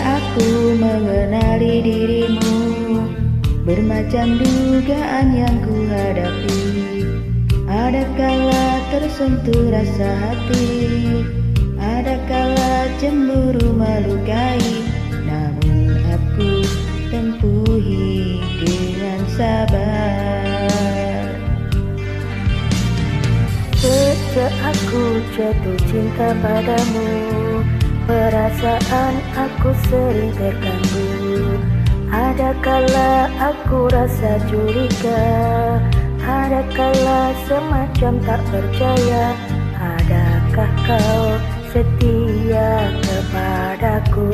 aku 0.00 0.76
mengenali 0.80 1.84
dirimu. 1.84 2.60
Bermacam 3.60 4.40
dugaan 4.40 5.36
yang 5.36 5.60
ku 5.60 5.84
hadapi 5.86 6.58
Ada 7.68 8.02
kala 8.16 8.66
tersentuh 8.88 9.68
rasa 9.68 10.10
hati? 10.16 11.22
Ada 11.76 12.18
kala 12.24 12.88
cemburu 12.98 13.70
melukai? 13.76 14.64
Namun 15.22 16.02
aku 16.08 16.50
tempuhi 17.12 18.40
dengan 18.58 19.20
sabar. 19.36 21.30
Sejak 23.76 24.52
aku 24.66 25.20
jatuh 25.36 25.78
cinta 25.86 26.32
padamu 26.42 27.10
Perasaan 28.10 29.22
aku 29.38 29.70
sering 29.86 30.34
terganggu. 30.34 31.62
Ada 32.10 32.58
kala 32.58 33.30
aku 33.38 33.86
rasa 33.86 34.34
curiga? 34.50 35.22
Ada 36.18 36.66
kala 36.74 37.30
semacam 37.46 38.18
tak 38.26 38.42
percaya? 38.50 39.30
Adakah 39.78 40.72
kau 40.90 41.38
setia 41.70 42.90
kepadaku? 42.98 44.26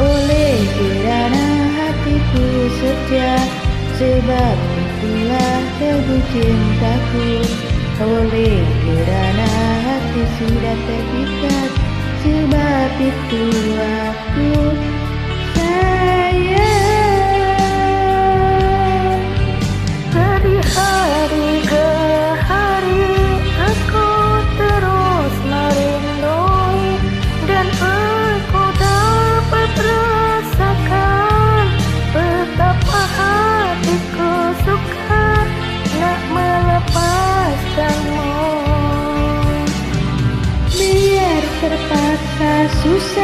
Oleh 0.00 0.56
kerana 0.64 1.44
hatiku 1.76 2.46
setia 2.80 3.36
Sebab 4.00 4.56
itulah 4.80 5.60
teguh 5.76 6.24
cintaku 6.32 7.28
Oleh 8.02 8.66
kerana 8.82 9.46
hati 9.86 10.22
sudah 10.42 10.76
terikat 10.90 11.70
Sebab 12.26 12.90
itu 12.98 13.44
aku 13.78 14.91
susah 42.82 43.21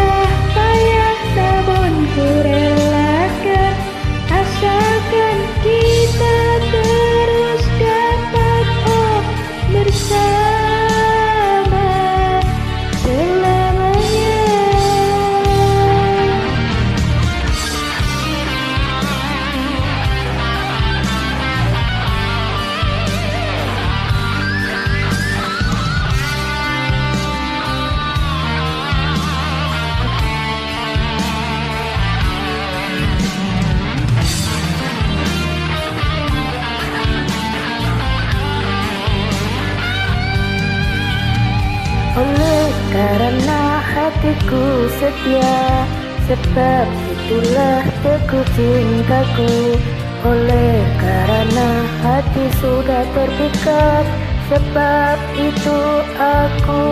Oleh 42.19 42.67
karena 42.91 43.79
hatiku 43.79 44.91
setia 44.99 45.87
Sebab 46.27 46.87
itulah 47.15 47.87
teguh 48.03 48.47
cintaku. 48.59 49.79
Oleh 50.27 50.83
karena 50.99 51.71
hati 52.03 52.45
sudah 52.59 53.07
terpikat 53.15 54.05
Sebab 54.51 55.17
itu 55.39 55.79
aku 56.19 56.85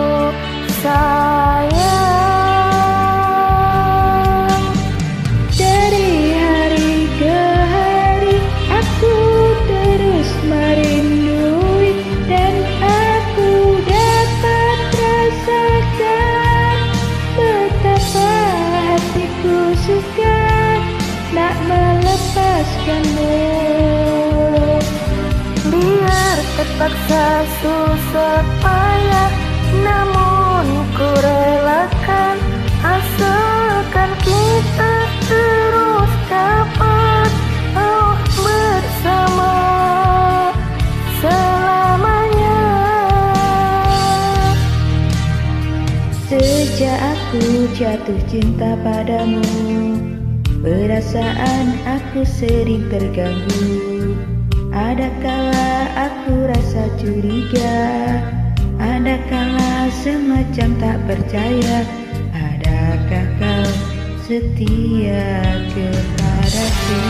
sayang 0.79 1.46
Biar 25.67 26.37
terpaksa 26.55 27.43
susah 27.59 28.39
payah 28.63 29.31
Namun 29.83 30.87
ku 30.95 31.09
relakan 31.19 32.39
Asalkan 32.79 34.11
kita 34.23 34.95
terus 35.27 36.13
dapat 36.31 37.31
Oh 37.75 38.15
bersama 38.39 39.55
selamanya. 41.19 42.63
Sejak 46.31 46.95
aku 47.03 47.67
jatuh 47.75 48.21
cinta 48.31 48.79
padamu 48.79 49.43
Perasaan 50.57 51.67
aku 51.85 52.25
sering 52.25 52.89
terganggu. 52.89 54.17
Ada 54.73 55.13
kala 55.21 55.71
aku 56.09 56.49
rasa 56.49 56.89
curiga? 56.97 57.77
Ada 58.81 59.21
kala 59.29 59.85
semacam 60.01 60.69
tak 60.81 60.97
percaya? 61.05 61.85
Adakah 62.33 63.25
kau 63.37 63.69
setia 64.25 65.29
kepadaku 65.77 67.05